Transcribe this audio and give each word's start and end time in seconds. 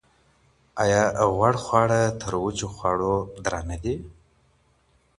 آیا 0.83 1.03
غوړ 1.35 1.53
خواړه 1.63 2.01
تر 2.21 2.33
وچو 2.43 2.67
خواړو 2.75 3.13
درانده 3.45 3.77
دي؟ 3.83 3.95